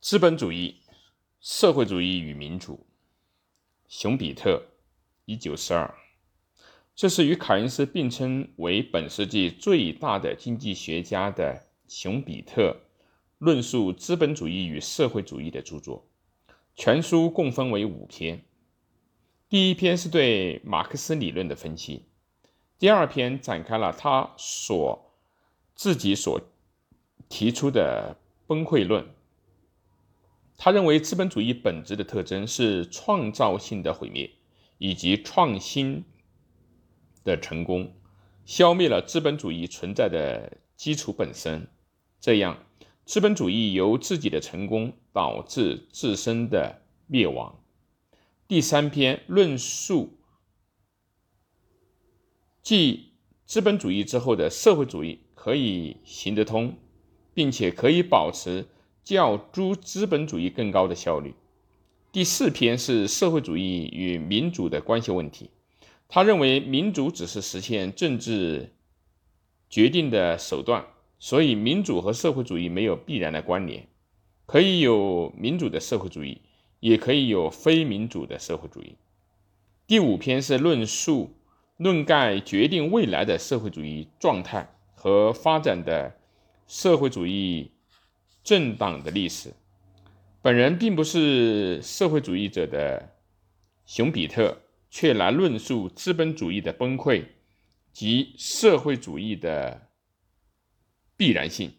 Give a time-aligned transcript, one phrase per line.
[0.00, 0.76] 资本主义、
[1.42, 2.86] 社会主义与民主。
[3.86, 4.62] 熊彼特，
[5.26, 5.94] 一九四二，
[6.96, 12.74] 这是与凯恩斯并称为本世纪最大的经济学家的熊彼特
[13.36, 16.08] 论述资本主义与社会主义的著作。
[16.74, 18.42] 全书共分为五篇。
[19.50, 22.06] 第一篇是对马克思理论的分析，
[22.78, 25.12] 第二篇展开了他所
[25.74, 26.40] 自己所
[27.28, 29.06] 提出的崩溃论。
[30.62, 34.30] 他认为资本主义本质的特征是创造性的毁灭，
[34.76, 36.04] 以及创新
[37.24, 37.94] 的成功，
[38.44, 41.66] 消灭了资本主义存在的基础本身。
[42.20, 42.62] 这样，
[43.06, 47.58] 资本主义由自己的成功导致自身的灭亡。
[48.46, 50.18] 第三篇论述
[52.62, 53.14] 继
[53.46, 56.76] 资本主义之后的社会主义可以行得通，
[57.32, 58.66] 并且可以保持。
[59.04, 61.34] 较诸资本主义更高的效率。
[62.12, 65.50] 第四篇是社会主义与民主的关系问题。
[66.08, 68.72] 他认为民主只是实现政治
[69.68, 70.84] 决定的手段，
[71.20, 73.86] 所以民主和社会主义没有必然的关联。
[74.46, 76.42] 可以有民主的社会主义，
[76.80, 78.96] 也可以有非民主的社会主义。
[79.86, 81.30] 第五篇是论述
[81.76, 86.16] 论概决定未来的社会主义状态和发展的
[86.66, 87.70] 社会主义。
[88.42, 89.52] 政党的历史，
[90.42, 93.16] 本人并不是社会主义者的
[93.86, 97.24] 熊彼特，却来论述资本主义的崩溃
[97.92, 99.88] 及社会主义的
[101.16, 101.72] 必然性，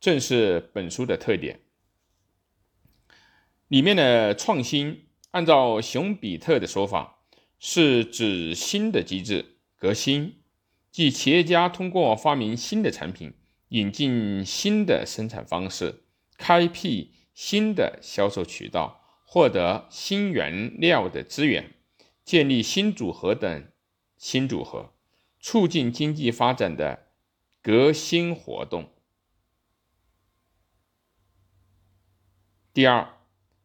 [0.00, 1.60] 正是本书的特点。
[3.68, 7.18] 里面的创新，按照熊彼特的说法，
[7.58, 10.40] 是指新的机制革新，
[10.90, 13.34] 即企业家通过发明新的产品。
[13.68, 16.04] 引进新的生产方式，
[16.36, 21.74] 开辟新的销售渠道，获得新原料的资源，
[22.24, 23.70] 建立新组合等
[24.16, 24.94] 新组合，
[25.38, 27.08] 促进经济发展的
[27.60, 28.90] 革新活动。
[32.72, 33.18] 第二，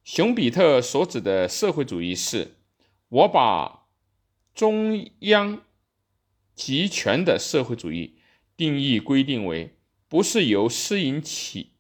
[0.04, 2.58] 熊彼特所指的社会主义是，
[3.08, 3.88] 我把
[4.54, 5.62] 中央
[6.54, 8.20] 集权的社会主义
[8.58, 9.78] 定义规定为。
[10.14, 11.72] 不是由私营企、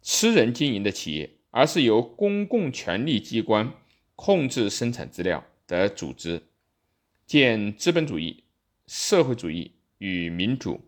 [0.00, 3.74] 私人经营的企业，而是由公共权力机关
[4.16, 6.44] 控制生产资料的组织。
[7.26, 8.44] 见资本主义、
[8.86, 10.80] 社会主义与民主。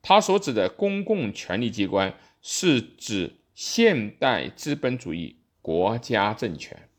[0.00, 6.89] 他所指的公共权力机关，是指现代资本主义国家政权。